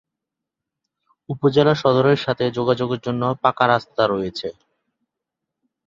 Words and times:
উপজেলা 1.29 1.73
সদরের 1.75 2.19
সাথে 2.25 2.45
যোগাযোগের 2.57 2.99
জন্য 3.05 3.23
পাঁকা 3.43 3.65
রাস্তা 3.67 4.03
রয়েছে। 4.07 4.47